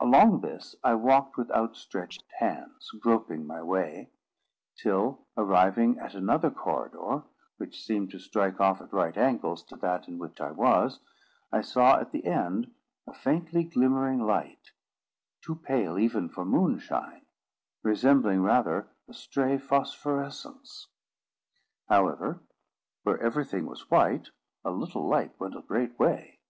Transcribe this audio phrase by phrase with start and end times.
[0.00, 4.10] Along this I walked with outstretched hands, groping my way,
[4.82, 7.22] till, arriving at another corridor,
[7.56, 11.00] which seemed to strike off at right angles to that in which I was,
[11.50, 12.70] I saw at the end
[13.06, 14.72] a faintly glimmering light,
[15.40, 17.24] too pale even for moonshine,
[17.82, 20.88] resembling rather a stray phosphorescence.
[21.88, 22.40] However,
[23.04, 24.28] where everything was white,
[24.66, 26.40] a little light went a great way.